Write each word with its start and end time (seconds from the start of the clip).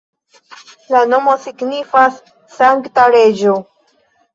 La 0.95 1.01
nomo 1.11 1.37
signifas 1.45 2.21
sankta 2.59 3.09
reĝo. 3.19 3.61